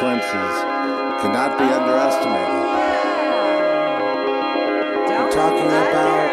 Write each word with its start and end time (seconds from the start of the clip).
consequences 0.00 0.62
cannot 1.22 1.56
be 1.58 1.64
underestimated. 1.64 2.66
We're 5.08 5.30
talking 5.32 5.66
about 5.66 6.25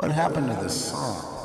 What 0.00 0.12
happened 0.12 0.48
to 0.48 0.54
this 0.62 0.92
song? 0.92 1.39